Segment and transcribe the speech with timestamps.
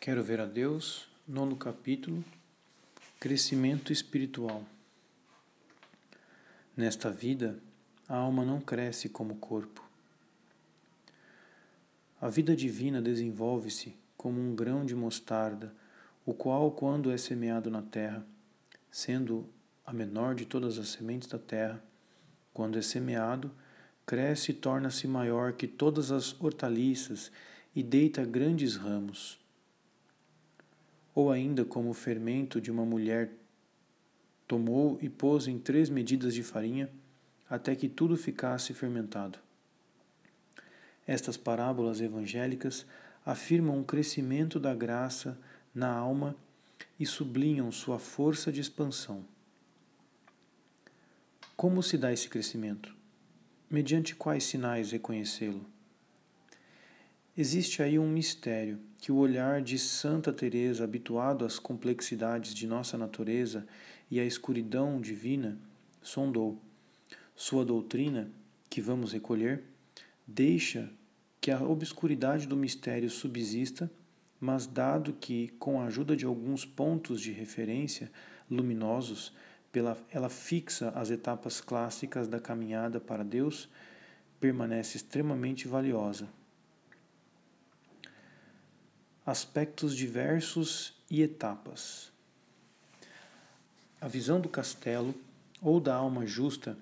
[0.00, 2.24] Quero ver a Deus, nono capítulo,
[3.20, 4.64] crescimento espiritual.
[6.74, 7.58] Nesta vida,
[8.08, 9.84] a alma não cresce como o corpo.
[12.18, 15.70] A vida divina desenvolve-se como um grão de mostarda,
[16.24, 18.24] o qual, quando é semeado na terra,
[18.90, 19.46] sendo
[19.84, 21.84] a menor de todas as sementes da terra,
[22.54, 23.50] quando é semeado,
[24.06, 27.30] cresce e torna-se maior que todas as hortaliças
[27.76, 29.39] e deita grandes ramos
[31.14, 33.30] ou ainda como o fermento de uma mulher
[34.46, 36.90] tomou e pôs em três medidas de farinha,
[37.48, 39.38] até que tudo ficasse fermentado.
[41.06, 42.86] Estas parábolas evangélicas
[43.24, 45.38] afirmam um crescimento da graça
[45.74, 46.36] na alma
[46.98, 49.24] e sublinham sua força de expansão.
[51.56, 52.94] Como se dá esse crescimento?
[53.70, 55.64] Mediante quais sinais reconhecê-lo?
[57.36, 62.98] Existe aí um mistério que o olhar de Santa Teresa, habituado às complexidades de nossa
[62.98, 63.66] natureza
[64.10, 65.58] e à escuridão divina,
[66.02, 66.60] sondou.
[67.34, 68.30] Sua doutrina,
[68.68, 69.64] que vamos recolher,
[70.26, 70.92] deixa
[71.40, 73.90] que a obscuridade do mistério subsista,
[74.38, 78.12] mas dado que, com a ajuda de alguns pontos de referência
[78.50, 79.32] luminosos,
[79.72, 83.66] pela, ela fixa as etapas clássicas da caminhada para Deus,
[84.38, 86.28] permanece extremamente valiosa
[89.30, 92.10] aspectos diversos e etapas.
[94.00, 95.14] A visão do castelo
[95.62, 96.76] ou da alma justa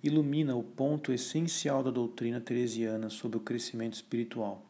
[0.00, 4.64] ilumina o ponto essencial da doutrina teresiana sobre o crescimento espiritual.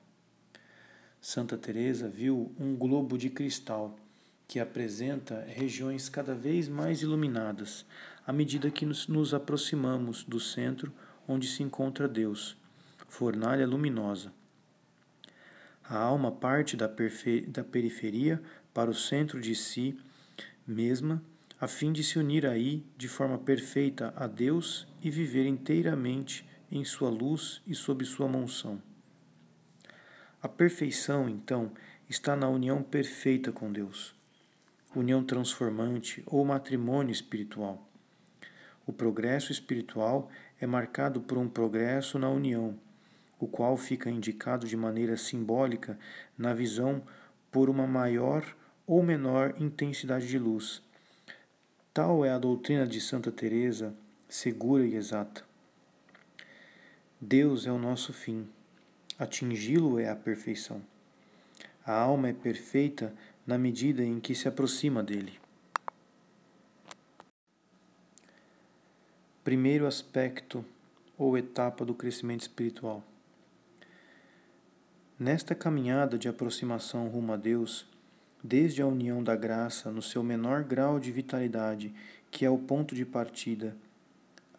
[1.20, 3.94] Santa Teresa viu um globo de cristal
[4.46, 7.84] que apresenta regiões cada vez mais iluminadas
[8.26, 10.90] à medida que nos, aproximamos do centro
[11.28, 12.56] onde se encontra Deus,
[13.06, 14.32] fornalha luminosa.
[15.88, 18.42] A alma parte da, da periferia
[18.74, 19.98] para o centro de si
[20.66, 21.22] mesma,
[21.58, 26.84] a fim de se unir aí de forma perfeita a Deus e viver inteiramente em
[26.84, 28.82] sua luz e sob sua monção.
[30.42, 31.72] A perfeição, então,
[32.08, 34.14] está na união perfeita com Deus,
[34.94, 37.88] união transformante ou matrimônio espiritual.
[38.86, 42.78] O progresso espiritual é marcado por um progresso na união
[43.38, 45.98] o qual fica indicado de maneira simbólica
[46.36, 47.02] na visão
[47.50, 48.44] por uma maior
[48.86, 50.82] ou menor intensidade de luz.
[51.92, 53.94] Tal é a doutrina de Santa Teresa,
[54.28, 55.44] segura e exata.
[57.20, 58.48] Deus é o nosso fim.
[59.18, 60.80] Atingi-lo é a perfeição.
[61.84, 63.12] A alma é perfeita
[63.46, 65.32] na medida em que se aproxima dele.
[69.42, 70.64] Primeiro aspecto
[71.16, 73.02] ou etapa do crescimento espiritual.
[75.20, 77.84] Nesta caminhada de aproximação rumo a Deus,
[78.40, 81.92] desde a união da graça no seu menor grau de vitalidade,
[82.30, 83.76] que é o ponto de partida,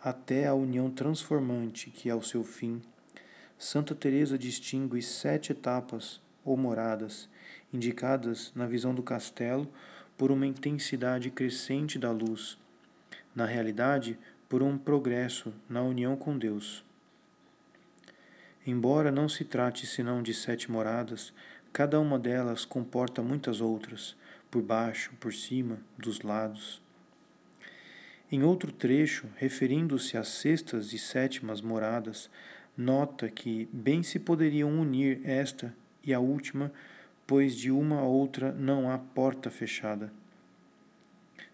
[0.03, 2.81] até a união transformante, que é o seu fim,
[3.58, 7.30] Santa Teresa distingue sete etapas ou moradas,
[7.74, 9.66] indicadas na visão do castelo
[10.18, 12.58] por uma intensidade crescente da luz,
[13.34, 14.19] na realidade,
[14.50, 16.84] por um progresso na união com Deus.
[18.66, 21.34] Embora não se trate senão de sete moradas,
[21.72, 24.16] cada uma delas comporta muitas outras,
[24.52, 26.81] por baixo, por cima, dos lados.
[28.31, 32.30] Em outro trecho, referindo-se às sextas e sétimas moradas,
[32.78, 36.72] nota que bem se poderiam unir esta e a última,
[37.25, 40.12] pois de uma a outra não há porta fechada.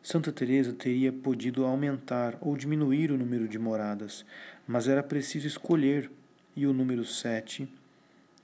[0.01, 4.25] Santa Teresa teria podido aumentar ou diminuir o número de moradas,
[4.67, 6.11] mas era preciso escolher
[6.55, 7.67] e o número 7,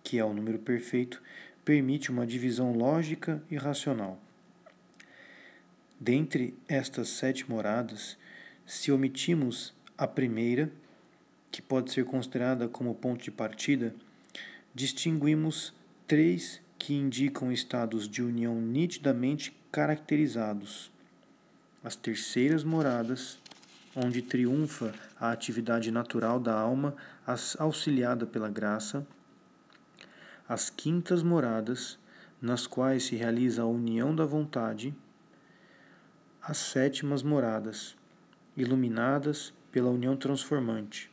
[0.04, 1.22] que é o número perfeito,
[1.64, 4.20] permite uma divisão lógica e racional.
[6.00, 8.18] Dentre estas sete moradas,
[8.66, 10.72] se omitimos a primeira,
[11.52, 13.94] que pode ser considerada como ponto de partida,
[14.74, 15.74] distinguimos
[16.08, 20.92] três que indicam estados de união nitidamente caracterizados.
[21.84, 23.38] As terceiras moradas,
[23.96, 26.96] onde triunfa a atividade natural da alma
[27.58, 29.06] auxiliada pela graça,
[30.48, 31.98] as quintas moradas,
[32.42, 34.94] nas quais se realiza a união da vontade,
[36.42, 37.96] as sétimas moradas,
[38.58, 41.10] iluminadas pela união transformante.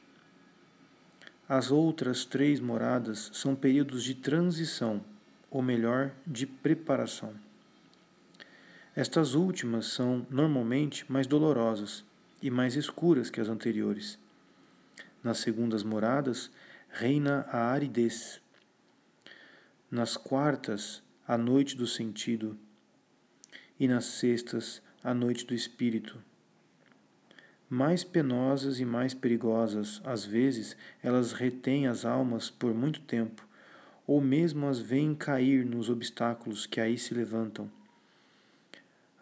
[1.49, 5.03] As outras três moradas são períodos de transição,
[5.51, 7.35] ou melhor, de preparação.
[8.95, 12.05] Estas últimas são normalmente mais dolorosas
[12.43, 14.19] e mais escuras que as anteriores.
[15.23, 16.51] Nas segundas moradas
[16.89, 18.41] reina a aridez.
[19.91, 22.59] Nas quartas, a noite do sentido,
[23.79, 26.23] e nas sextas, a noite do espírito.
[27.71, 33.47] Mais penosas e mais perigosas, às vezes, elas retêm as almas por muito tempo,
[34.07, 37.71] ou mesmo as veem cair nos obstáculos que aí se levantam.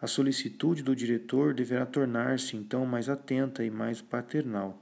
[0.01, 4.81] A solicitude do diretor deverá tornar-se então mais atenta e mais paternal.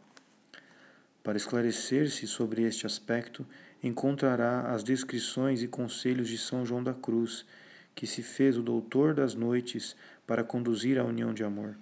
[1.25, 3.43] Para esclarecer-se sobre este aspecto,
[3.81, 7.47] encontrará as descrições e conselhos de São João da Cruz,
[7.95, 9.95] que se fez o doutor das noites
[10.27, 11.75] para conduzir à união de amor.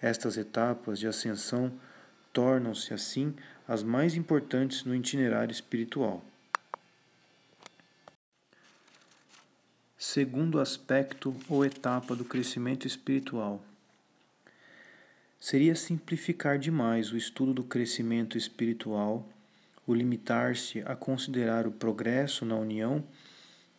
[0.00, 1.70] Estas etapas de ascensão
[2.32, 3.34] tornam-se, assim,
[3.68, 6.24] as mais importantes no itinerário espiritual.
[9.98, 13.62] Segundo aspecto ou etapa do crescimento espiritual
[15.44, 19.28] seria simplificar demais o estudo do crescimento espiritual,
[19.86, 23.04] o limitar-se a considerar o progresso na união,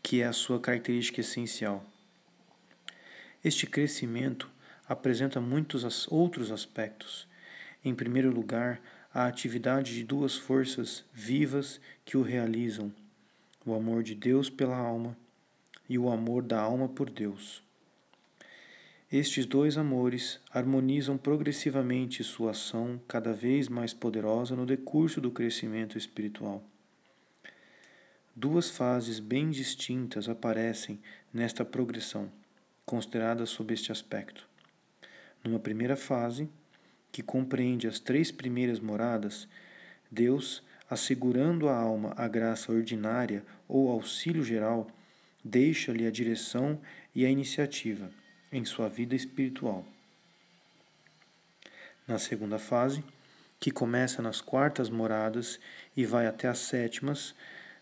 [0.04, 1.84] que é a sua característica essencial.
[3.44, 4.48] Este crescimento
[4.88, 7.28] apresenta muitos outros aspectos.
[7.84, 8.80] Em primeiro lugar,
[9.12, 12.94] a atividade de duas forças vivas que o realizam:
[13.66, 15.18] o amor de Deus pela alma
[15.90, 17.64] e o amor da alma por Deus.
[19.12, 25.96] Estes dois amores harmonizam progressivamente sua ação cada vez mais poderosa no decurso do crescimento
[25.96, 26.64] espiritual.
[28.36, 31.00] Duas fases bem distintas aparecem
[31.32, 32.32] nesta progressão,
[32.84, 34.48] consideradas sob este aspecto.
[35.44, 36.50] Numa primeira fase,
[37.12, 39.48] que compreende as três primeiras moradas,
[40.10, 44.90] Deus, assegurando à alma a graça ordinária ou auxílio geral,
[45.44, 46.82] deixa-lhe a direção
[47.14, 48.10] e a iniciativa
[48.52, 49.86] em sua vida espiritual.
[52.08, 53.04] Na segunda fase,
[53.60, 55.60] que começa nas quartas moradas
[55.98, 57.34] e vai até as sétimas,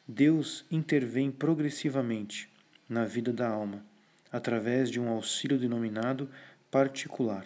[0.07, 2.49] Deus intervém progressivamente
[2.87, 3.83] na vida da alma,
[4.31, 6.29] através de um auxílio denominado
[6.71, 7.45] particular,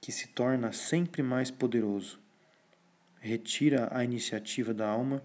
[0.00, 2.18] que se torna sempre mais poderoso.
[3.20, 5.22] Retira a iniciativa da alma,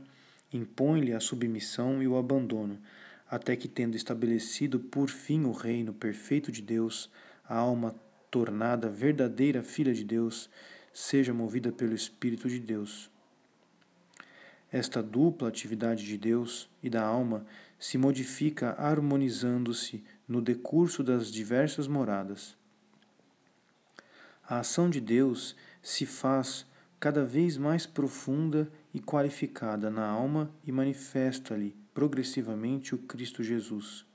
[0.52, 2.80] impõe-lhe a submissão e o abandono,
[3.30, 7.10] até que, tendo estabelecido por fim o reino perfeito de Deus,
[7.48, 7.96] a alma
[8.30, 10.50] tornada verdadeira filha de Deus,
[10.94, 13.10] seja movida pelo Espírito de Deus.
[14.72, 17.46] Esta dupla atividade de Deus e da alma
[17.80, 22.58] se modifica harmonizando-se no decurso das diversas moradas.
[24.48, 26.66] A ação de Deus se faz
[27.00, 34.06] cada vez mais profunda e qualificada na alma e manifesta-lhe progressivamente o Cristo Jesus.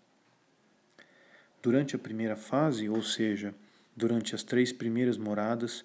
[1.63, 3.55] Durante a primeira fase, ou seja,
[3.97, 5.83] durante as três primeiras moradas,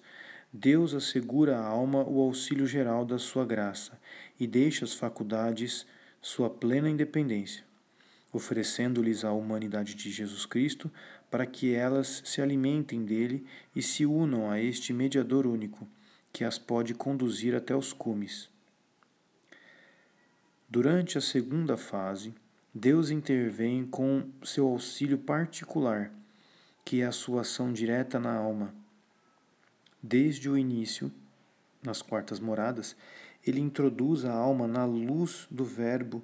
[0.52, 3.98] Deus assegura à alma o auxílio geral da sua graça
[4.38, 5.86] e deixa às faculdades
[6.20, 7.64] sua plena independência,
[8.30, 10.92] oferecendo-lhes a humanidade de Jesus Cristo
[11.30, 15.88] para que elas se alimentem dele e se unam a este mediador único,
[16.30, 18.54] que as pode conduzir até os cumes.
[20.76, 22.34] Durante a segunda fase,
[22.74, 26.12] Deus intervém com seu auxílio particular,
[26.84, 28.74] que é a sua ação direta na alma.
[30.02, 31.10] Desde o início,
[31.82, 32.94] nas quartas moradas,
[33.46, 36.22] ele introduz a alma na luz do Verbo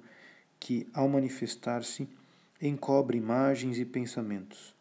[0.59, 2.07] que, ao manifestar-se,
[2.61, 4.75] encobre imagens e pensamentos,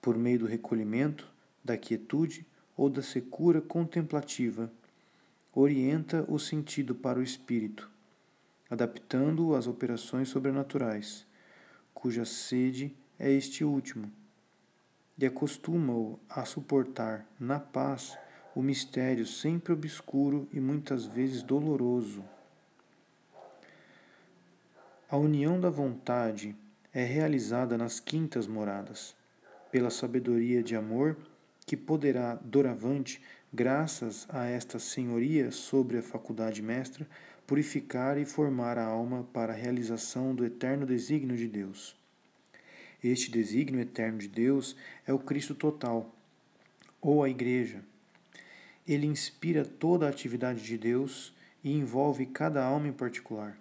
[0.00, 1.28] por meio do recolhimento,
[1.62, 4.72] da quietude ou da secura contemplativa,
[5.52, 7.91] orienta o sentido para o espírito
[8.72, 11.26] adaptando-o às operações sobrenaturais,
[11.92, 14.10] cuja sede é este último,
[15.18, 18.16] e acostuma-o a suportar, na paz,
[18.54, 22.24] o mistério sempre obscuro e muitas vezes doloroso.
[25.06, 26.56] A união da vontade
[26.94, 29.14] é realizada nas quintas moradas,
[29.70, 31.18] pela sabedoria de amor
[31.66, 33.20] que poderá, doravante,
[33.52, 37.06] graças a esta senhoria sobre a faculdade mestra,
[37.52, 41.94] purificar e formar a alma para a realização do eterno desígnio de Deus.
[43.04, 44.74] Este desígnio eterno de Deus
[45.06, 46.10] é o Cristo total,
[46.98, 47.84] ou a Igreja.
[48.88, 53.54] Ele inspira toda a atividade de Deus e envolve cada alma em particular.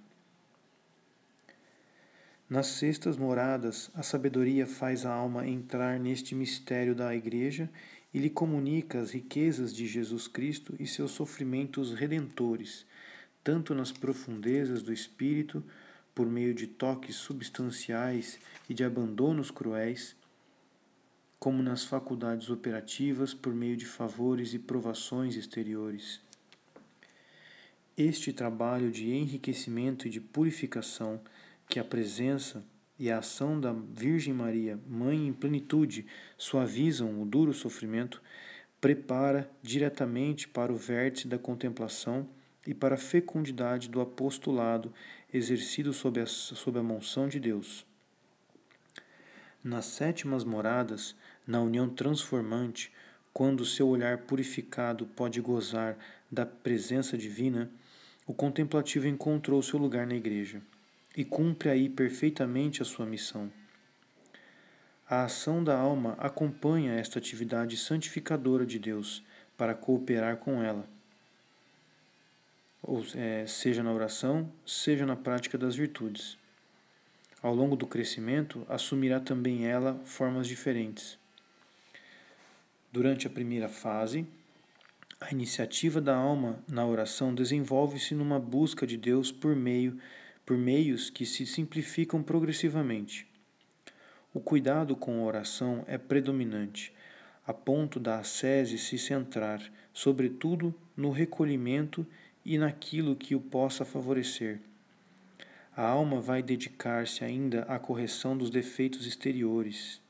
[2.50, 7.69] Nas sextas moradas, a sabedoria faz a alma entrar neste mistério da Igreja
[8.13, 12.86] e lhe comunica as riquezas de Jesus Cristo e seus sofrimentos redentores,
[13.43, 15.63] tanto nas profundezas do espírito,
[16.13, 20.15] por meio de toques substanciais e de abandonos cruéis,
[21.39, 26.19] como nas faculdades operativas, por meio de favores e provações exteriores.
[27.98, 31.19] Este trabalho de enriquecimento e de purificação
[31.67, 32.63] que a presença
[33.00, 36.05] e a ação da Virgem Maria, mãe em plenitude,
[36.38, 38.21] suavizam o duro sofrimento,
[38.79, 42.29] prepara diretamente para o vértice da contemplação
[42.65, 44.94] e para a fecundidade do apostolado
[45.34, 47.86] exercido sob a, sob a monção de Deus.
[49.63, 51.15] Nas sétimas moradas,
[51.46, 52.91] na união transformante,
[53.34, 55.98] quando seu olhar purificado pode gozar
[56.32, 57.70] da presença divina,
[58.25, 60.62] o contemplativo encontrou seu lugar na igreja
[61.15, 63.51] e cumpre aí perfeitamente a sua missão.
[65.10, 69.24] A ação da alma acompanha esta atividade santificadora de Deus
[69.58, 70.88] para cooperar com ela,
[72.81, 76.38] ou, é, seja na oração, seja na prática das virtudes.
[77.41, 81.17] Ao longo do crescimento, assumirá também ela formas diferentes.
[82.91, 84.25] Durante a primeira fase,
[85.19, 89.97] a iniciativa da alma na oração desenvolve-se numa busca de Deus por meio
[90.45, 93.27] por meios que se simplificam progressivamente.
[94.33, 96.93] O cuidado com a oração é predominante,
[97.45, 99.61] a ponto da ascese se centrar,
[99.93, 102.05] sobretudo, no recolhimento
[102.45, 104.60] e naquilo que o possa favorecer.
[105.75, 110.01] A alma vai dedicar-se ainda à correção dos defeitos exteriores.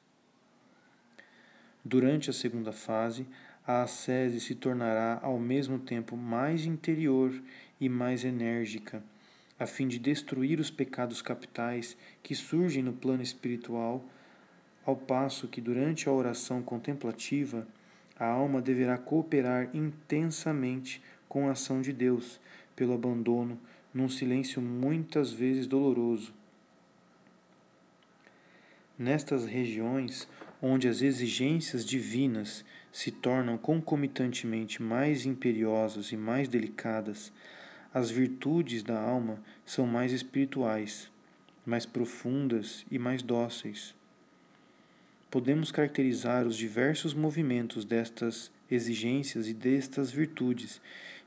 [1.83, 3.27] Durante a segunda fase,
[3.65, 7.31] a ascese se tornará ao mesmo tempo mais interior
[7.79, 9.03] e mais enérgica,
[9.59, 14.03] a fim de destruir os pecados capitais que surgem no plano espiritual,
[14.83, 17.67] ao passo que durante a oração contemplativa
[18.17, 22.41] a alma deverá cooperar intensamente com a ação de Deus,
[22.75, 23.57] pelo abandono,
[23.93, 26.33] num silêncio muitas vezes doloroso.
[28.99, 30.27] Nestas regiões,
[30.61, 37.31] onde as exigências divinas se tornam concomitantemente mais imperiosas e mais delicadas,
[37.93, 41.09] as virtudes da alma são mais espirituais,
[41.65, 43.95] mais profundas e mais dóceis.
[45.31, 50.81] Podemos caracterizar os diversos movimentos destas exigências e destas virtudes,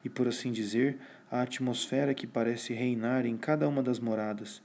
[0.05, 0.99] e por assim dizer,
[1.31, 4.61] a atmosfera que parece reinar em cada uma das moradas,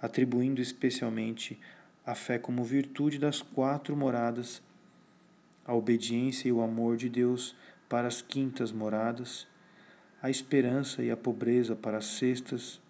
[0.00, 1.60] atribuindo especialmente
[2.06, 4.62] a fé como virtude das quatro moradas,
[5.66, 7.54] a obediência e o amor de Deus
[7.90, 9.46] para as quintas moradas,
[10.22, 12.80] a esperança e a pobreza para as sextas,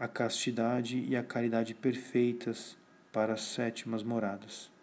[0.00, 2.76] a castidade e a caridade perfeitas
[3.12, 4.79] para as sétimas moradas.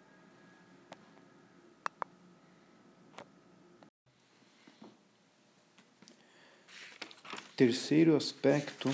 [7.58, 8.88] Terceiro aspecto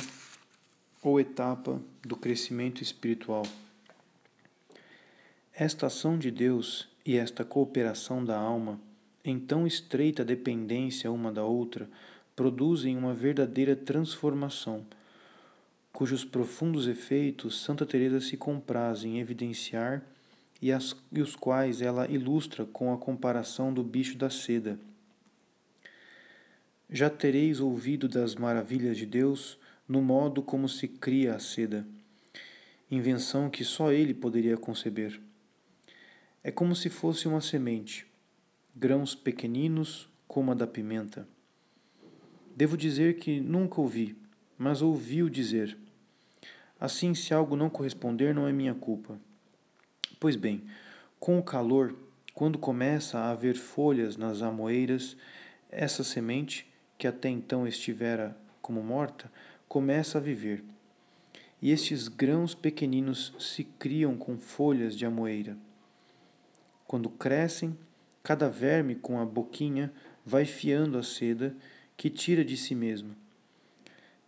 [1.03, 3.43] ou etapa do crescimento espiritual.
[5.53, 8.81] Esta ação de Deus e esta cooperação da alma,
[9.23, 11.87] em tão estreita dependência uma da outra,
[12.35, 14.87] produzem uma verdadeira transformação,
[15.93, 20.03] cujos profundos efeitos Santa Teresa se compraz em evidenciar
[20.63, 24.79] e, as, e os quais ela ilustra com a comparação do bicho da seda.
[26.95, 29.59] Já tereis ouvido das maravilhas de Deus
[29.89, 31.85] no modo como se cria a seda,
[32.89, 35.21] invenção que só ele poderia conceber.
[36.41, 38.07] É como se fosse uma semente,
[38.77, 41.27] grãos pequeninos como a da pimenta.
[42.55, 44.17] Devo dizer que nunca ouvi,
[44.57, 45.77] mas ouvi-o dizer.
[46.79, 49.19] Assim, se algo não corresponder, não é minha culpa.
[50.21, 50.63] Pois bem,
[51.19, 51.93] com o calor,
[52.33, 55.17] quando começa a haver folhas nas amoeiras,
[55.69, 59.31] essa semente, que até então estivera como morta,
[59.69, 60.65] começa a viver.
[61.61, 65.57] E estes grãos pequeninos se criam com folhas de amoeira.
[66.87, 67.77] Quando crescem,
[68.23, 69.93] cada verme com a boquinha
[70.25, 71.55] vai fiando a seda
[71.97, 73.15] que tira de si mesmo.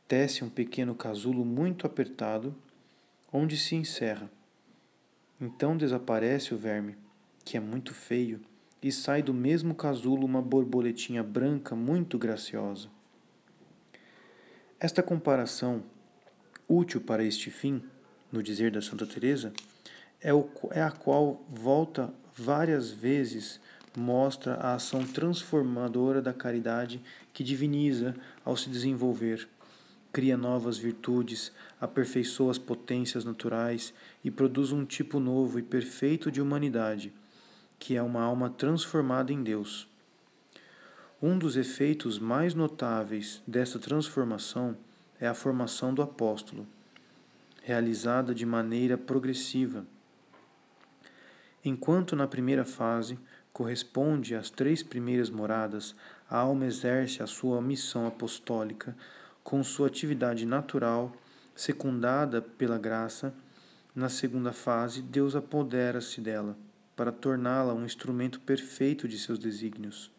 [0.09, 2.55] Tece um pequeno casulo muito apertado,
[3.33, 4.31] onde se encerra.
[5.41, 6.97] Então desaparece o verme,
[7.45, 8.41] que é muito feio,
[8.87, 12.89] e sai do mesmo casulo uma borboletinha branca muito graciosa.
[14.79, 15.83] Esta comparação,
[16.69, 17.83] útil para este fim,
[18.31, 19.53] no dizer da Santa Teresa,
[20.21, 23.61] é, o, é a qual volta várias vezes
[23.97, 27.03] mostra a ação transformadora da caridade
[27.33, 28.15] que diviniza
[28.45, 29.49] ao se desenvolver,
[30.13, 31.51] cria novas virtudes,
[31.81, 37.13] aperfeiçoa as potências naturais e produz um tipo novo e perfeito de humanidade,
[37.79, 39.89] que é uma alma transformada em Deus.
[41.23, 44.77] Um dos efeitos mais notáveis dessa transformação
[45.21, 46.67] é a formação do apóstolo,
[47.63, 49.87] realizada de maneira progressiva.
[51.65, 53.19] Enquanto na primeira fase
[53.53, 55.95] corresponde às três primeiras moradas,
[56.29, 58.95] a alma exerce a sua missão apostólica
[59.43, 61.13] com sua atividade natural,
[61.55, 63.33] secundada pela graça,
[63.95, 66.55] Na segunda fase, Deus apodera-se dela
[66.97, 70.11] para torná-la um instrumento perfeito de seus desígnios.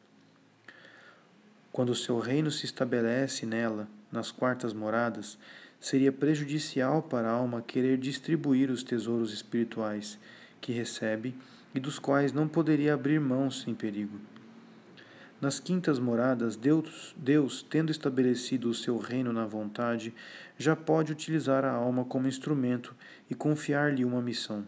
[1.71, 5.37] Quando seu reino se estabelece nela, nas quartas moradas,
[5.79, 10.17] seria prejudicial para a alma querer distribuir os tesouros espirituais
[10.61, 11.35] que recebe
[11.73, 14.19] e dos quais não poderia abrir mão sem perigo.
[15.39, 20.13] Nas quintas moradas, Deus, Deus, tendo estabelecido o seu reino na vontade,
[20.57, 22.95] já pode utilizar a alma como instrumento
[23.29, 24.65] e confiar-lhe uma missão.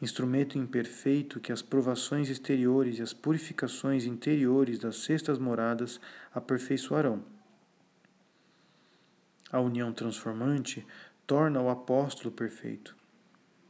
[0.00, 6.00] Instrumento imperfeito que as provações exteriores e as purificações interiores das sextas moradas
[6.32, 7.24] aperfeiçoarão.
[9.50, 10.86] A união transformante
[11.26, 12.94] torna o apóstolo perfeito,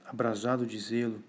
[0.04, 1.22] abrasado de zelo,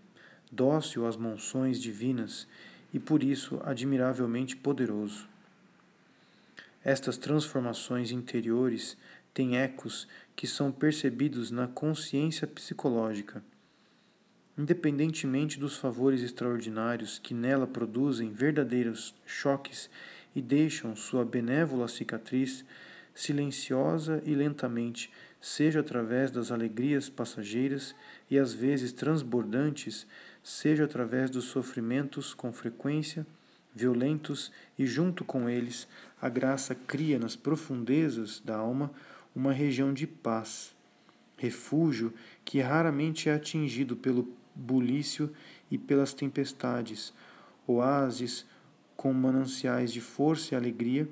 [0.51, 2.47] dócil às monções divinas
[2.93, 5.29] e por isso admiravelmente poderoso.
[6.83, 8.97] Estas transformações interiores
[9.33, 13.43] têm ecos que são percebidos na consciência psicológica.
[14.59, 19.89] Independentemente dos favores extraordinários que nela produzem verdadeiros choques
[20.35, 22.65] e deixam sua benévola cicatriz,
[23.15, 27.95] silenciosa e lentamente, seja através das alegrias passageiras
[28.29, 30.05] e às vezes transbordantes,
[30.43, 33.25] seja através dos sofrimentos com frequência
[33.73, 35.87] violentos e junto com eles
[36.21, 38.91] a graça cria nas profundezas da alma
[39.33, 40.75] uma região de paz,
[41.37, 42.13] refúgio
[42.43, 45.31] que raramente é atingido pelo bulício
[45.69, 47.13] e pelas tempestades,
[47.67, 48.45] oásis
[48.95, 51.07] com mananciais de força e alegria,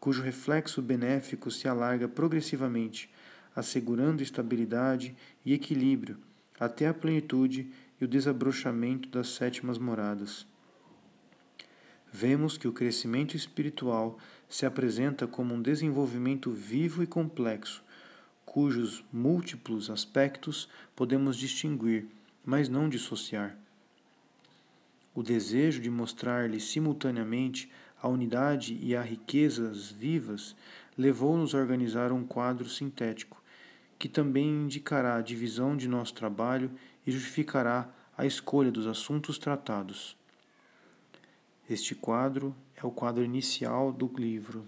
[0.00, 3.10] cujo reflexo benéfico se alarga progressivamente,
[3.54, 6.18] assegurando estabilidade e equilíbrio
[6.58, 10.46] até a plenitude e o desabrochamento das sétimas moradas.
[12.12, 14.18] Vemos que o crescimento espiritual
[14.48, 17.84] se apresenta como um desenvolvimento vivo e complexo,
[18.44, 22.08] cujos múltiplos aspectos podemos distinguir,
[22.48, 23.54] mas não dissociar.
[25.14, 30.56] O desejo de mostrar-lhe simultaneamente a unidade e a riquezas vivas
[30.96, 33.42] levou-nos a organizar um quadro sintético,
[33.98, 36.70] que também indicará a divisão de nosso trabalho
[37.06, 40.16] e justificará a escolha dos assuntos tratados.
[41.68, 44.66] Este quadro é o quadro inicial do livro.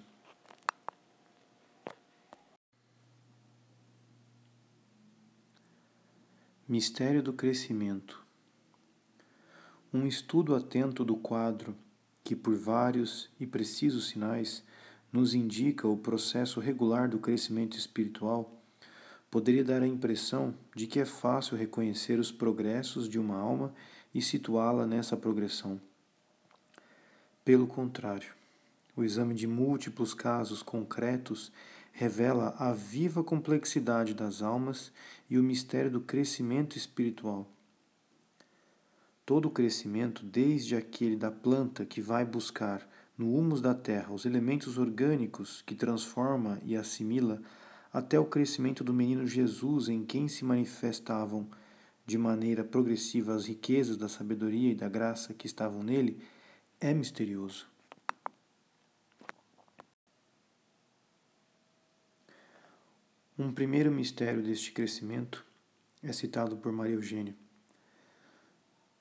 [6.71, 8.23] Mistério do Crescimento
[9.93, 11.75] Um estudo atento do quadro,
[12.23, 14.63] que por vários e precisos sinais
[15.13, 18.63] nos indica o processo regular do crescimento espiritual,
[19.29, 23.75] poderia dar a impressão de que é fácil reconhecer os progressos de uma alma
[24.15, 25.81] e situá-la nessa progressão.
[27.45, 28.33] Pelo contrário,
[28.95, 31.51] o exame de múltiplos casos concretos
[32.01, 34.91] revela a viva complexidade das almas
[35.29, 37.47] e o mistério do crescimento espiritual.
[39.27, 44.25] Todo o crescimento, desde aquele da planta que vai buscar no humus da terra os
[44.25, 47.43] elementos orgânicos que transforma e assimila
[47.93, 51.47] até o crescimento do menino Jesus, em quem se manifestavam
[52.07, 56.19] de maneira progressiva as riquezas da sabedoria e da graça que estavam nele,
[56.81, 57.70] é misterioso.
[63.43, 65.47] Um primeiro mistério deste crescimento
[66.03, 67.35] é citado por Maria Eugênia.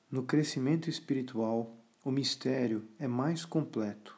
[0.10, 1.76] No crescimento espiritual,
[2.06, 4.18] o mistério é mais completo.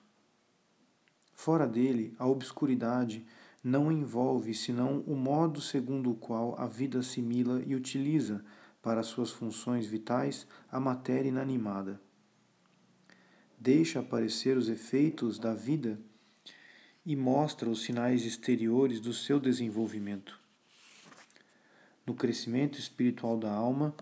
[1.33, 3.25] Fora dele, a obscuridade
[3.63, 8.45] não envolve senão o modo segundo o qual a vida assimila e utiliza
[8.79, 11.99] para suas funções vitais a matéria inanimada.
[13.57, 15.99] Deixa aparecer os efeitos da vida
[17.05, 20.39] e mostra os sinais exteriores do seu desenvolvimento.
[22.05, 23.93] No crescimento espiritual da alma,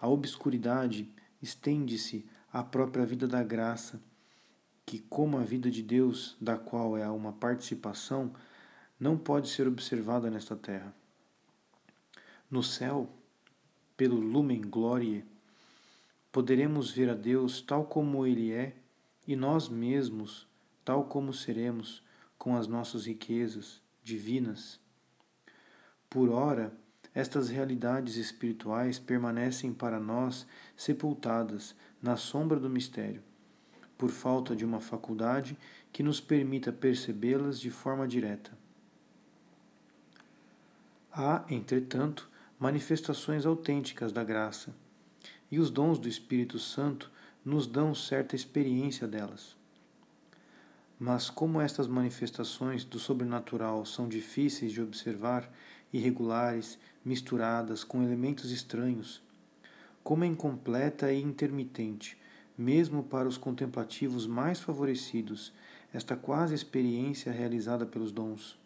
[0.00, 1.08] a obscuridade
[1.40, 4.00] estende-se à própria vida da graça,
[4.84, 8.32] que, como a vida de Deus, da qual é uma participação,
[8.98, 10.94] não pode ser observada nesta terra.
[12.50, 13.08] No céu,
[13.96, 15.24] pelo lumen gloriae,
[16.32, 18.74] poderemos ver a Deus tal como Ele é
[19.26, 20.46] e nós mesmos
[20.84, 22.02] tal como seremos
[22.38, 24.80] com as nossas riquezas divinas.
[26.08, 26.72] Por ora,
[27.14, 30.46] estas realidades espirituais permanecem para nós
[30.76, 33.22] sepultadas na sombra do mistério,
[33.98, 35.58] por falta de uma faculdade
[35.92, 38.56] que nos permita percebê-las de forma direta.
[41.12, 44.72] Há, entretanto, manifestações autênticas da graça,
[45.50, 47.10] e os dons do Espírito Santo
[47.44, 49.57] nos dão certa experiência delas.
[50.98, 55.48] Mas, como estas manifestações do sobrenatural são difíceis de observar,
[55.92, 59.22] irregulares, misturadas com elementos estranhos.
[60.02, 62.18] Como é incompleta e intermitente,
[62.56, 65.52] mesmo para os contemplativos mais favorecidos,
[65.92, 68.58] esta quase experiência realizada pelos dons.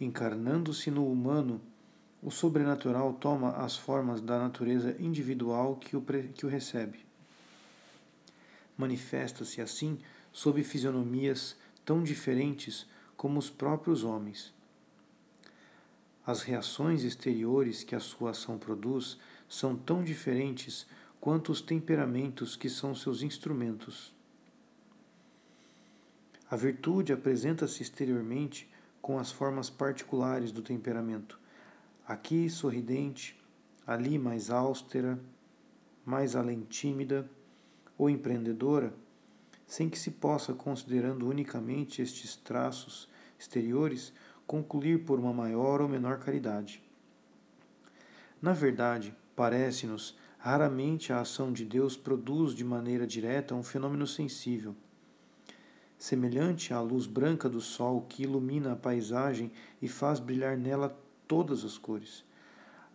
[0.00, 1.60] Encarnando-se no humano,
[2.22, 7.04] o sobrenatural toma as formas da natureza individual que o, que o recebe.
[8.76, 9.98] Manifesta-se assim
[10.34, 14.52] sob fisionomias tão diferentes como os próprios homens.
[16.26, 19.16] As reações exteriores que a sua ação produz
[19.48, 20.86] são tão diferentes
[21.20, 24.12] quanto os temperamentos que são seus instrumentos.
[26.50, 28.68] A virtude apresenta-se exteriormente
[29.00, 31.38] com as formas particulares do temperamento,
[32.06, 33.40] aqui sorridente,
[33.86, 35.18] ali mais austera,
[36.04, 37.30] mais além tímida
[37.96, 38.92] ou empreendedora,
[39.66, 44.12] sem que se possa, considerando unicamente estes traços exteriores,
[44.46, 46.82] concluir por uma maior ou menor caridade.
[48.40, 54.76] Na verdade, parece-nos, raramente a ação de Deus produz de maneira direta um fenômeno sensível
[56.04, 59.50] semelhante à luz branca do sol que ilumina a paisagem
[59.80, 60.94] e faz brilhar nela
[61.26, 62.22] todas as cores.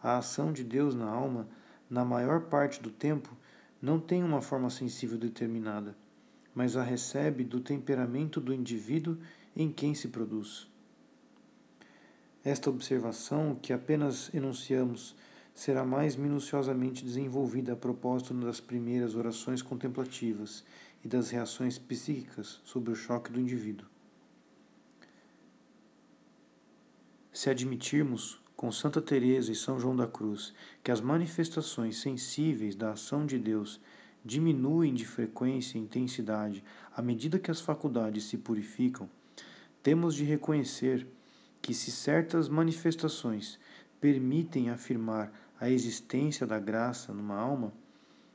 [0.02, 1.48] A ação de Deus na alma,
[1.90, 3.36] na maior parte do tempo,
[3.82, 5.96] não tem uma forma sensível determinada,
[6.54, 9.18] mas a recebe do temperamento do indivíduo
[9.56, 10.68] em quem se produz.
[12.44, 15.16] Esta observação, que apenas enunciamos,
[15.54, 20.64] será mais minuciosamente desenvolvida a propósito das primeiras orações contemplativas
[21.04, 23.86] e das reações psíquicas sob o choque do indivíduo.
[27.34, 32.92] Se admitirmos, com Santa Teresa e São João da Cruz, que as manifestações sensíveis da
[32.92, 33.80] ação de Deus
[34.24, 36.64] diminuem de frequência e intensidade
[36.96, 39.10] à medida que as faculdades se purificam,
[39.82, 41.08] temos de reconhecer
[41.62, 43.60] que se certas manifestações
[44.00, 47.74] permitem afirmar a existência da graça numa alma,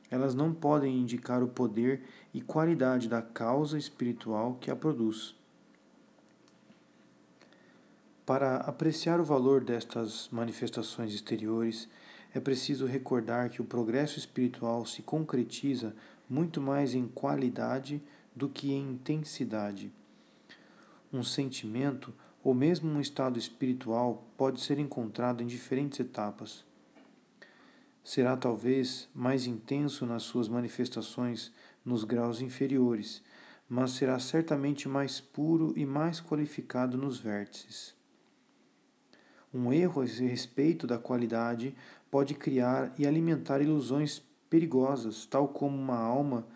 [0.09, 5.35] elas não podem indicar o poder e qualidade da causa espiritual que a produz.
[8.25, 11.87] Para apreciar o valor destas manifestações exteriores,
[12.35, 15.95] é preciso recordar que o progresso espiritual se concretiza
[16.29, 17.99] muito mais em qualidade
[18.35, 19.91] do que em intensidade.
[21.11, 26.63] Um sentimento ou mesmo um estado espiritual pode ser encontrado em diferentes etapas
[28.05, 31.51] será talvez mais intenso nas suas manifestações
[31.83, 33.23] nos graus inferiores,
[33.67, 37.95] mas será certamente mais puro e mais qualificado nos vértices.
[39.51, 41.75] Um erro a respeito da qualidade
[42.09, 46.47] pode criar e alimentar ilusões perigosas, tal como uma alma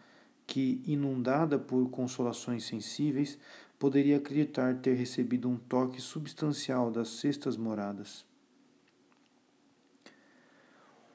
[0.46, 3.38] que, inundada por consolações sensíveis,
[3.78, 8.26] poderia acreditar ter recebido um toque substancial das sextas moradas.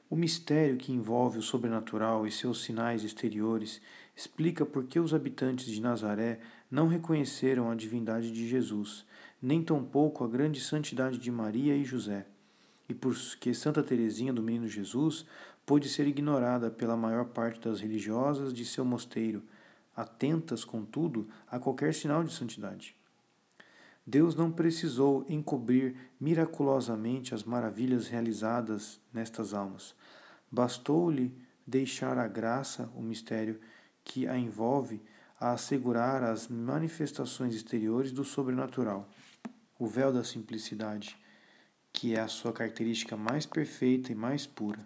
[0.09, 3.81] O mistério que envolve o sobrenatural e seus sinais exteriores
[4.15, 6.39] explica por que os habitantes de Nazaré
[6.71, 9.05] não reconheceram a divindade de Jesus,
[9.41, 12.25] nem tampouco a grande santidade de Maria e José,
[12.87, 15.25] e por que Santa Teresinha do Menino Jesus
[15.65, 19.43] pôde ser ignorada pela maior parte das religiosas de seu mosteiro,
[19.95, 22.95] atentas, contudo, a qualquer sinal de santidade.
[24.05, 29.95] Deus não precisou encobrir miraculosamente as maravilhas realizadas nestas almas.
[30.51, 33.59] Bastou-lhe deixar a graça, o mistério
[34.03, 35.01] que a envolve,
[35.39, 39.09] a assegurar as manifestações exteriores do sobrenatural.
[39.79, 41.17] O véu da simplicidade,
[41.95, 44.85] que é a sua característica mais perfeita e mais pura.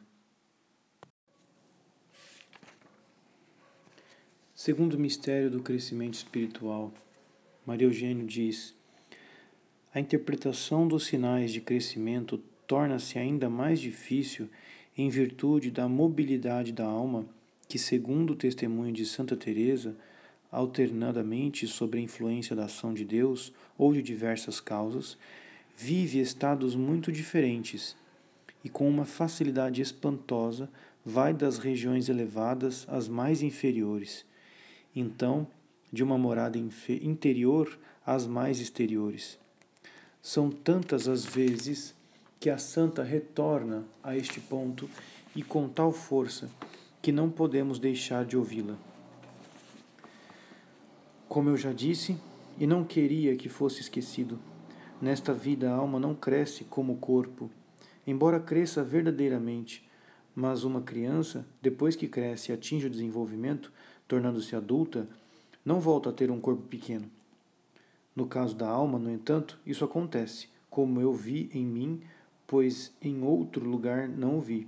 [4.53, 6.93] Segundo o mistério do crescimento espiritual,
[7.65, 8.75] Maria Eugênio diz:
[9.91, 14.47] a interpretação dos sinais de crescimento torna-se ainda mais difícil
[14.95, 17.25] em virtude da mobilidade da alma,
[17.67, 19.95] que, segundo o testemunho de Santa Teresa,
[20.51, 25.17] alternadamente sob a influência da ação de Deus ou de diversas causas,
[25.81, 27.95] vive estados muito diferentes
[28.65, 30.69] e com uma facilidade espantosa
[31.05, 34.25] vai das regiões elevadas às mais inferiores.
[34.93, 35.47] Então,
[35.89, 39.39] de uma morada interior às mais exteriores.
[40.21, 41.95] São tantas as vezes
[42.41, 44.89] que a santa retorna a este ponto
[45.33, 46.49] e com tal força
[47.01, 48.75] que não podemos deixar de ouvi-la.
[51.29, 52.17] Como eu já disse,
[52.59, 54.37] e não queria que fosse esquecido,
[55.01, 57.49] nesta vida a alma não cresce como o corpo,
[58.05, 59.87] embora cresça verdadeiramente,
[60.35, 63.71] mas uma criança, depois que cresce e atinge o desenvolvimento,
[64.07, 65.07] tornando-se adulta,
[65.63, 67.09] não volta a ter um corpo pequeno.
[68.15, 72.01] No caso da alma, no entanto, isso acontece, como eu vi em mim
[72.49, 74.67] pois em outro lugar não o vi.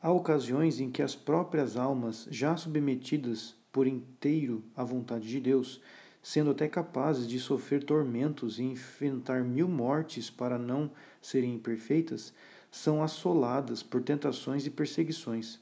[0.00, 5.80] Há ocasiões em que as próprias almas, já submetidas por inteiro à vontade de Deus,
[6.22, 12.32] sendo até capazes de sofrer tormentos e enfrentar mil mortes para não serem imperfeitas,
[12.70, 15.58] são assoladas por tentações e perseguições.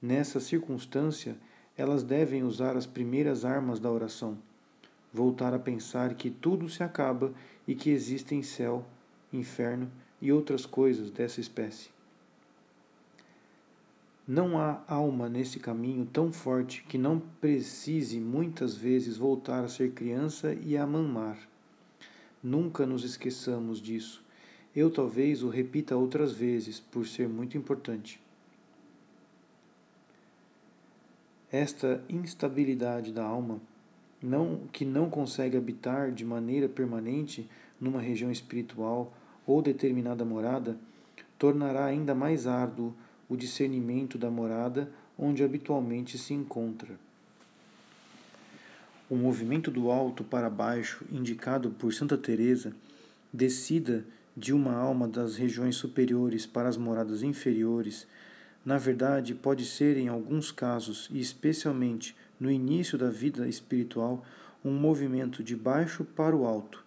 [0.00, 1.36] Nessa circunstância,
[1.76, 4.38] elas devem usar as primeiras armas da oração,
[5.12, 7.32] voltar a pensar que tudo se acaba
[7.66, 8.84] e que existem céu,
[9.32, 9.90] inferno
[10.20, 11.95] e outras coisas dessa espécie.
[14.28, 19.92] Não há alma nesse caminho tão forte que não precise muitas vezes voltar a ser
[19.92, 21.38] criança e a mamar.
[22.42, 24.24] Nunca nos esqueçamos disso.
[24.74, 28.20] Eu talvez o repita outras vezes, por ser muito importante.
[31.50, 33.60] Esta instabilidade da alma,
[34.20, 37.48] não, que não consegue habitar de maneira permanente
[37.80, 39.14] numa região espiritual
[39.46, 40.76] ou determinada morada,
[41.38, 42.92] tornará ainda mais árduo
[43.28, 46.98] o discernimento da morada onde habitualmente se encontra.
[49.08, 52.72] O movimento do alto para baixo, indicado por Santa Teresa,
[53.32, 54.04] descida
[54.36, 58.06] de uma alma das regiões superiores para as moradas inferiores,
[58.64, 64.24] na verdade pode ser em alguns casos, e especialmente no início da vida espiritual,
[64.64, 66.84] um movimento de baixo para o alto.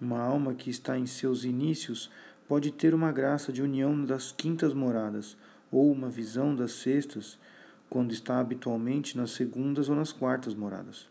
[0.00, 2.10] Uma alma que está em seus inícios
[2.48, 5.36] pode ter uma graça de união das quintas moradas,
[5.70, 7.38] ou uma visão das sextas,
[7.88, 11.08] quando está habitualmente nas segundas ou nas quartas moradas.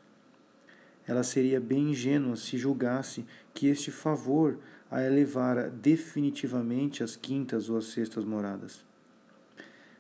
[1.07, 4.57] Ela seria bem ingênua se julgasse que este favor
[4.89, 8.85] a elevara definitivamente às quintas ou às sextas moradas.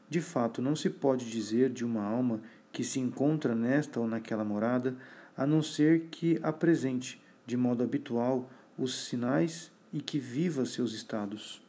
[0.09, 2.39] De fato, não se pode dizer de uma alma
[2.71, 4.95] que se encontra nesta ou naquela morada,
[5.35, 11.61] a não ser que apresente, de modo habitual, os sinais e que viva seus estados.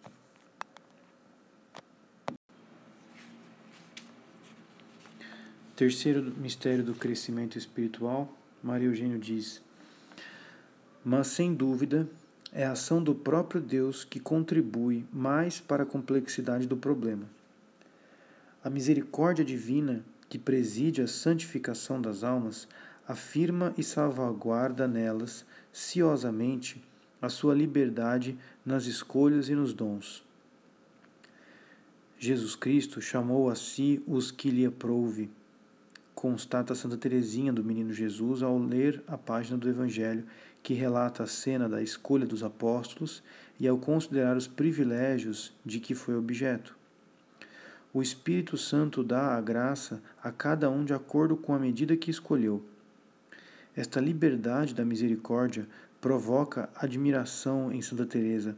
[5.77, 8.33] Terceiro mistério do crescimento espiritual,
[8.63, 9.61] Maria Eugênio diz:
[11.05, 12.09] Mas sem dúvida
[12.53, 17.27] é a ação do próprio Deus que contribui mais para a complexidade do problema.
[18.63, 22.67] A misericórdia divina que preside a santificação das almas
[23.07, 26.83] afirma e salvaguarda nelas, ciosamente,
[27.25, 30.25] a sua liberdade nas escolhas e nos dons.
[32.19, 35.31] Jesus Cristo chamou a si os que lhe aprouve,
[36.15, 40.25] constata Santa Teresinha do Menino Jesus ao ler a página do Evangelho
[40.63, 43.23] que relata a cena da escolha dos apóstolos
[43.61, 46.75] e ao considerar os privilégios de que foi objeto.
[47.93, 52.11] O Espírito Santo dá a graça a cada um de acordo com a medida que
[52.11, 52.65] escolheu.
[53.77, 55.69] Esta liberdade da misericórdia
[56.05, 58.55] provoca admiração em Santa Teresa,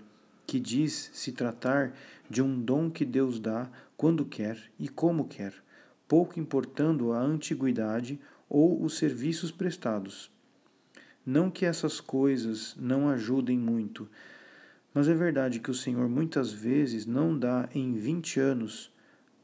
[0.48, 1.92] que diz se tratar
[2.28, 5.54] de um dom que Deus dá quando quer e como quer,
[6.08, 10.28] pouco importando a antiguidade ou os serviços prestados.
[11.24, 14.08] Não que essas coisas não ajudem muito,
[14.92, 18.92] mas é verdade que o Senhor muitas vezes não dá em vinte anos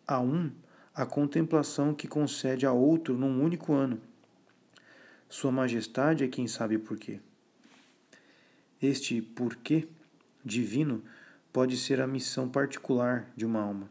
[0.04, 0.50] a um
[0.92, 4.00] a contemplação que concede a outro num único ano.
[5.28, 7.20] Sua Majestade é quem sabe por quê.
[8.83, 9.87] Este porquê
[10.45, 11.05] divino
[11.53, 13.88] pode ser a missão particular de uma alma,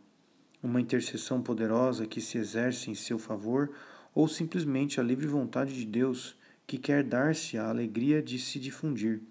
[0.62, 3.72] uma intercessão poderosa que se exerce em seu favor
[4.14, 6.36] ou simplesmente a livre vontade de Deus
[6.68, 9.22] que quer dar-se a alegria de se difundir.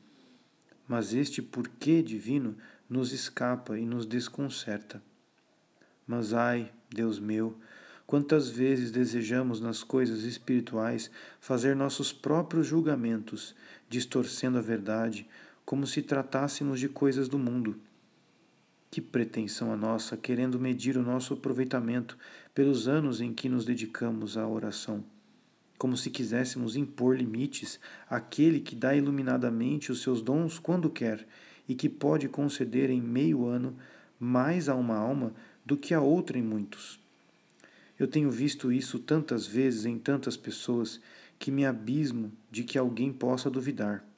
[0.89, 2.57] Mas este porquê divino
[2.89, 5.03] nos escapa e nos desconcerta.
[6.07, 7.55] Mas ai, Deus meu,
[8.07, 13.55] quantas vezes desejamos nas coisas espirituais fazer nossos próprios julgamentos,
[13.89, 15.29] distorcendo a verdade,
[15.71, 17.77] como se tratássemos de coisas do mundo.
[18.91, 22.19] Que pretensão a nossa, querendo medir o nosso aproveitamento
[22.53, 25.05] pelos anos em que nos dedicamos à oração,
[25.79, 27.79] como se quiséssemos impor limites
[28.09, 31.25] àquele que dá iluminadamente os seus dons quando quer
[31.69, 33.77] e que pode conceder em meio ano
[34.19, 35.33] mais a uma alma
[35.65, 36.99] do que a outra em muitos.
[37.97, 41.01] Eu tenho visto isso tantas vezes em tantas pessoas
[41.39, 44.10] que me abismo de que alguém possa duvidar.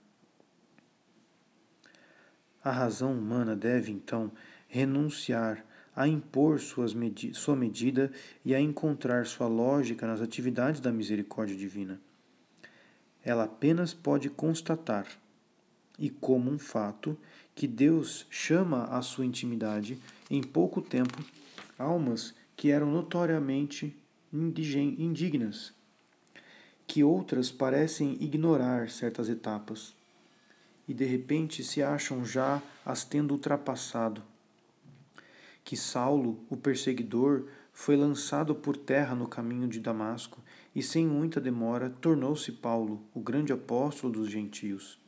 [2.65, 4.31] A razão humana deve, então,
[4.69, 6.61] renunciar a impor
[6.95, 8.11] medi sua medida
[8.45, 12.01] e a encontrar sua lógica nas atividades da misericórdia divina.
[13.25, 15.07] Ela apenas pode constatar,
[15.99, 17.19] e como um fato,
[17.55, 19.99] que Deus chama à sua intimidade,
[20.31, 21.23] em pouco tempo,
[21.79, 23.95] almas que eram notoriamente
[24.33, 25.75] indignas,
[26.87, 29.95] que outras parecem ignorar certas etapas
[30.93, 34.23] e de repente se acham já as tendo ultrapassado.
[35.65, 40.39] Que Saulo, o perseguidor, foi lançado por terra no caminho de Damasco
[40.75, 45.01] e, sem muita demora, tornou-se Paulo, o grande apóstolo dos gentios.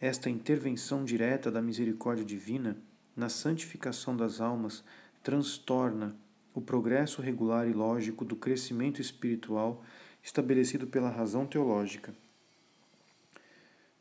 [0.00, 2.78] Esta intervenção direta da misericórdia divina
[3.14, 4.82] na santificação das almas
[5.22, 6.16] transtorna
[6.54, 9.84] o progresso regular e lógico do crescimento espiritual
[10.22, 12.23] estabelecido pela razão teológica.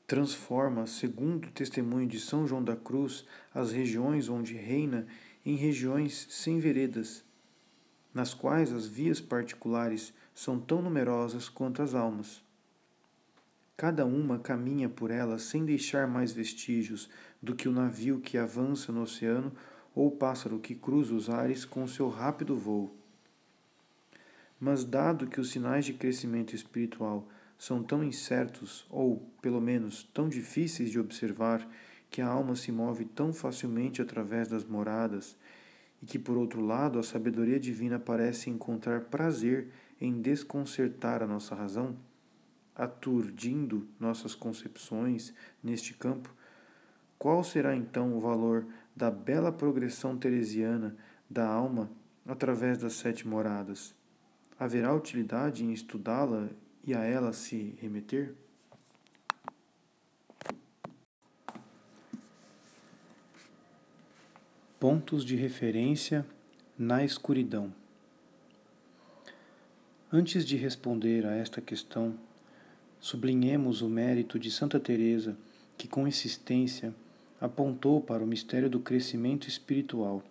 [0.06, 5.08] Transforma, segundo o testemunho de São João da Cruz, as regiões onde reina
[5.46, 7.24] em regiões sem veredas,
[8.14, 12.44] nas quais as vias particulares são tão numerosas quanto as almas.
[13.78, 17.10] Cada uma caminha por elas sem deixar mais vestígios
[17.42, 19.52] do que o navio que avança no oceano
[19.96, 22.96] ou o pássaro que cruza os ares com seu rápido voo.
[24.60, 27.28] Mas, dado que os sinais de crescimento espiritual
[27.64, 31.66] são tão incertos, ou, pelo menos, tão difíceis de observar,
[32.10, 35.38] que a alma se move tão facilmente através das moradas,
[36.02, 39.70] e que, por outro lado, a sabedoria divina parece encontrar prazer
[40.02, 41.96] em desconcertar a nossa razão,
[42.76, 46.36] aturdindo nossas concepções neste campo,
[47.18, 50.98] qual será então o valor da bela progressão teresiana
[51.30, 51.90] da alma
[52.28, 53.96] através das sete moradas?
[54.60, 56.50] Haverá utilidade em estudá-la
[56.84, 58.36] e a ela se remeter?
[64.80, 66.26] Pontos de referência
[66.78, 67.74] na escuridão.
[70.12, 72.16] Antes de responder a esta questão,
[73.00, 75.38] sublinhemos o mérito de Santa Teresa,
[75.78, 76.94] que com insistência
[77.40, 80.24] apontou para o mistério do crescimento espiritual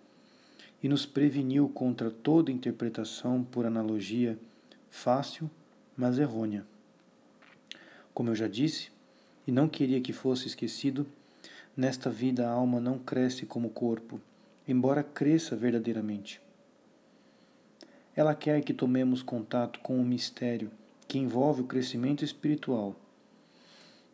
[0.82, 4.38] e nos preveniu contra toda interpretação por analogia
[4.88, 5.50] fácil,
[6.02, 6.66] mas errônea.
[8.12, 8.90] Como eu já disse,
[9.46, 11.06] e não queria que fosse esquecido,
[11.76, 14.20] nesta vida a alma não cresce como corpo,
[14.66, 16.40] embora cresça verdadeiramente.
[18.16, 20.72] Ela quer que tomemos contato com o mistério
[21.06, 22.96] que envolve o crescimento espiritual.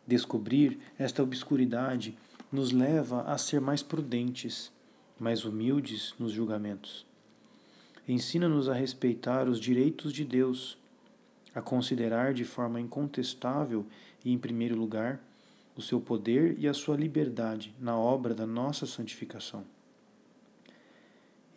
[0.05, 2.15] Descobrir esta obscuridade
[2.51, 4.71] nos leva a ser mais prudentes,
[5.19, 7.03] mais humildes nos julgamentos.
[8.07, 10.78] Ensina-nos a respeitar os direitos de Deus,
[11.53, 13.85] a considerar de forma incontestável
[14.23, 15.19] e, em primeiro lugar,
[15.75, 19.63] o seu poder e a sua liberdade na obra da nossa santificação.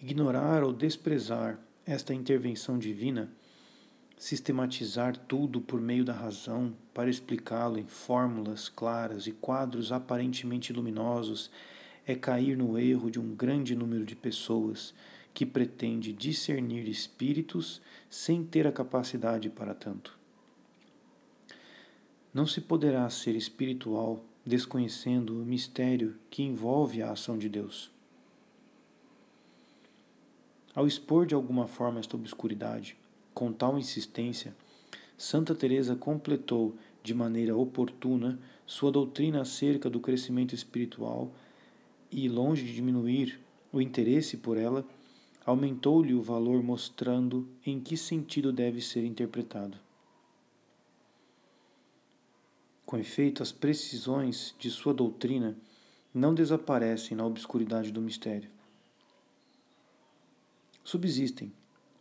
[0.00, 3.30] Ignorar ou desprezar esta intervenção divina
[4.22, 11.50] sistematizar tudo por meio da razão para explicá-lo em fórmulas claras e quadros aparentemente luminosos
[12.06, 14.94] é cair no erro de um grande número de pessoas
[15.34, 20.18] que pretende discernir espíritos sem ter a capacidade para tanto.
[22.32, 27.90] Não se poderá ser espiritual desconhecendo o mistério que envolve a ação de Deus.
[30.74, 32.96] Ao expor de alguma forma esta obscuridade,
[33.34, 34.54] com tal insistência,
[35.16, 41.30] Santa Teresa completou de maneira oportuna sua doutrina acerca do crescimento espiritual
[42.10, 43.38] e, longe de diminuir
[43.72, 44.84] o interesse por ela,
[45.44, 49.76] aumentou-lhe o valor mostrando em que sentido deve ser interpretado.
[52.86, 55.56] Com efeito, as precisões de sua doutrina
[56.14, 58.50] não desaparecem na obscuridade do mistério.
[60.84, 61.52] Subsistem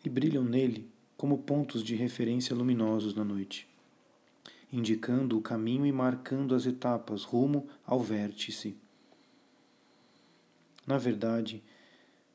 [0.03, 3.67] e brilham nele como pontos de referência luminosos na noite,
[4.73, 8.75] indicando o caminho e marcando as etapas rumo ao vértice.
[10.85, 11.63] Na verdade,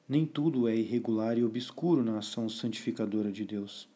[0.08, 3.88] nem tudo é irregular e obscuro na ação santificadora de Deus.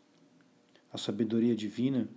[0.93, 2.09] A sabedoria divina,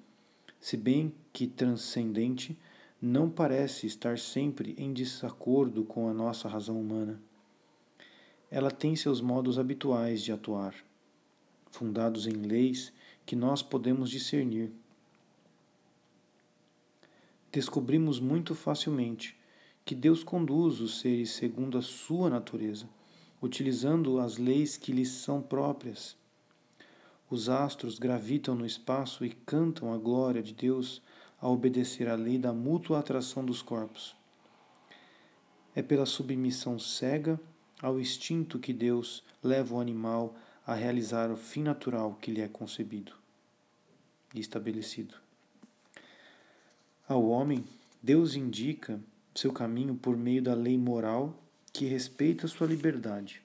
[0.59, 2.57] se bem que transcendente,
[3.01, 7.21] não parece estar sempre em desacordo com a nossa razão humana.
[8.49, 10.73] Ela tem seus modos habituais de atuar
[11.69, 12.93] fundados em leis
[13.25, 14.71] que nós podemos discernir.
[17.51, 19.35] Descobrimos muito facilmente
[19.83, 22.87] que Deus conduz os seres segundo a sua natureza,
[23.43, 26.15] utilizando as leis que lhes são próprias.
[27.29, 31.01] Os astros gravitam no espaço e cantam a glória de Deus
[31.41, 34.15] a obedecer à lei da mútua atração dos corpos.
[35.75, 37.37] É pela submissão cega
[37.81, 42.47] ao instinto que Deus leva o animal a realizar o fim natural que lhe é
[42.47, 43.11] concebido
[44.33, 45.15] e estabelecido.
[47.05, 47.65] Ao homem,
[48.01, 49.01] Deus indica
[49.35, 51.42] seu caminho por meio da lei moral
[51.73, 53.41] que respeita sua liberdade.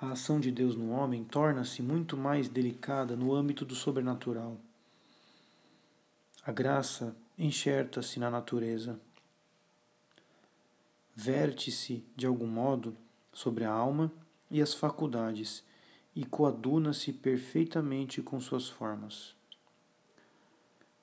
[0.00, 4.56] A ação de Deus no homem torna-se muito mais delicada no âmbito do sobrenatural.
[6.42, 8.98] A graça enxerta-se na natureza,
[11.14, 12.96] verte-se de algum modo
[13.32, 14.10] sobre a alma
[14.50, 15.62] e as faculdades
[16.16, 19.34] e coaduna-se perfeitamente com suas formas.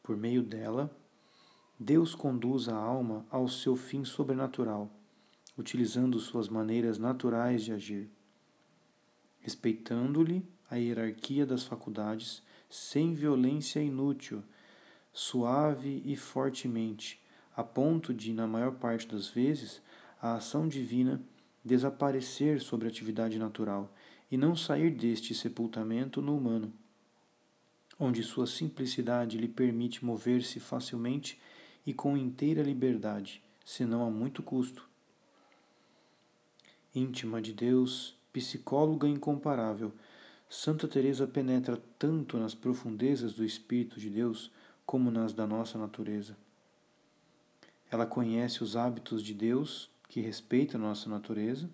[0.01, 0.89] Por meio dela,
[1.80, 4.89] Deus conduz a alma ao seu fim sobrenatural,
[5.62, 8.09] utilizando suas maneiras naturais de agir,
[9.39, 14.43] respeitando-lhe a hierarquia das faculdades sem violência inútil,
[15.14, 17.22] suave e fortemente,
[17.55, 19.82] a ponto de, na maior parte das vezes,
[20.22, 21.22] a ação divina
[21.64, 23.93] desaparecer sobre a atividade natural
[24.32, 26.74] e não sair deste sepultamento no humano,
[27.99, 31.39] onde sua simplicidade lhe permite mover-se facilmente
[31.86, 34.90] e com inteira liberdade, senão a muito custo.
[36.93, 39.93] Íntima de Deus, psicóloga incomparável,
[40.49, 44.51] Santa Teresa penetra tanto nas profundezas do espírito de Deus
[44.85, 46.35] como nas da nossa natureza.
[47.89, 51.69] Ela conhece os hábitos de Deus, que respeita nossa natureza,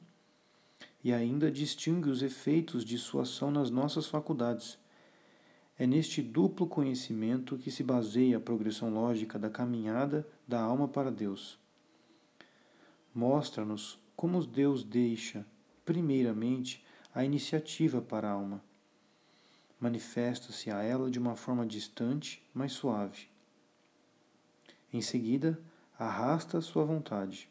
[1.03, 4.78] e ainda distingue os efeitos de sua ação nas nossas faculdades.
[5.80, 11.11] É neste duplo conhecimento que se baseia a progressão lógica da caminhada da alma para
[11.11, 11.57] Deus.
[13.15, 15.45] Mostra-nos como Deus deixa,
[15.86, 18.63] primeiramente, a iniciativa para a alma.
[19.80, 23.28] Manifesta-se a ela de uma forma distante, mas suave.
[24.91, 25.59] Em seguida,
[25.99, 27.47] arrasta a sua vontade.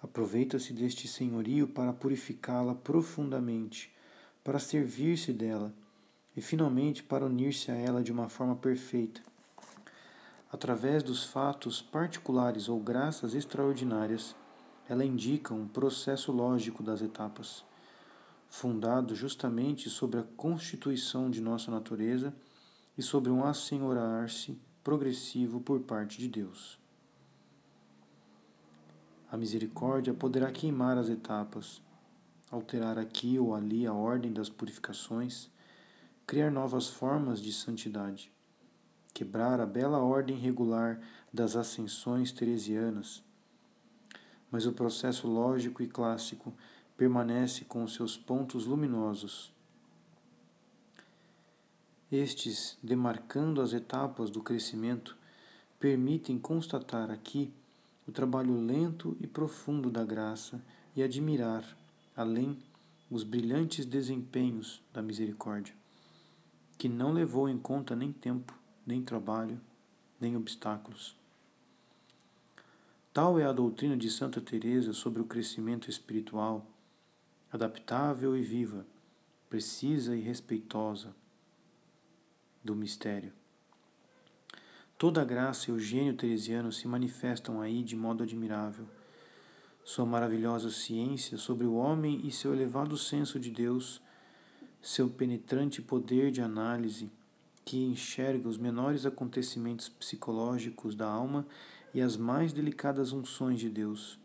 [0.00, 3.92] Aproveita-se deste senhorio para purificá-la profundamente,
[4.44, 5.74] para servir-se dela
[6.36, 9.20] e finalmente para unir-se a ela de uma forma perfeita.
[10.52, 14.36] Através dos fatos particulares ou graças extraordinárias,
[14.88, 17.64] ela indica um processo lógico das etapas
[18.48, 22.34] fundado justamente sobre a constituição de nossa natureza
[22.96, 26.78] e sobre um assenhorar-se progressivo por parte de Deus.
[29.30, 31.82] A misericórdia poderá queimar as etapas,
[32.50, 35.50] alterar aqui ou ali a ordem das purificações,
[36.26, 38.32] criar novas formas de santidade,
[39.12, 40.98] quebrar a bela ordem regular
[41.32, 43.22] das ascensões teresianas.
[44.50, 46.52] Mas o processo lógico e clássico
[46.96, 49.52] permanece com seus pontos luminosos.
[52.10, 55.14] Estes, demarcando as etapas do crescimento,
[55.78, 57.52] permitem constatar aqui
[58.06, 60.64] o trabalho lento e profundo da graça
[60.96, 61.76] e admirar,
[62.16, 62.58] além,
[63.10, 65.74] os brilhantes desempenhos da misericórdia,
[66.78, 68.54] que não levou em conta nem tempo,
[68.86, 69.60] nem trabalho,
[70.18, 71.17] nem obstáculos.
[73.20, 76.64] Tal é a doutrina de Santa Teresa sobre o crescimento espiritual
[77.50, 78.86] adaptável e viva,
[79.50, 81.12] precisa e respeitosa
[82.62, 83.32] do mistério.
[84.96, 88.86] Toda a graça e o gênio teresiano se manifestam aí de modo admirável.
[89.84, 94.00] Sua maravilhosa ciência sobre o homem e seu elevado senso de Deus,
[94.80, 97.10] seu penetrante poder de análise,
[97.64, 101.44] que enxerga os menores acontecimentos psicológicos da alma
[101.94, 104.18] e as mais delicadas unções de Deus.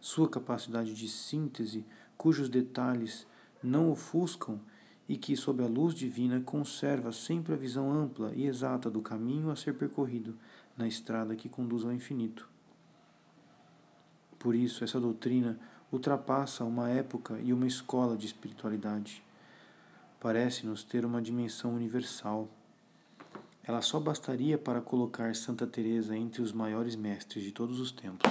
[0.00, 1.84] Sua capacidade de síntese
[2.16, 3.26] cujos detalhes
[3.62, 4.60] não ofuscam
[5.08, 9.50] e que, sob a luz divina, conserva sempre a visão ampla e exata do caminho
[9.50, 10.36] a ser percorrido
[10.76, 12.48] na estrada que conduz ao infinito.
[14.38, 15.58] Por isso, essa doutrina
[15.90, 19.22] ultrapassa uma época e uma escola de espiritualidade.
[20.20, 22.48] Parece-nos ter uma dimensão universal.
[23.66, 28.30] Ela só bastaria para colocar Santa Teresa entre os maiores mestres de todos os tempos.